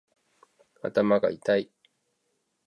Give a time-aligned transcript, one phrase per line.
[0.81, 1.69] 頭がいたい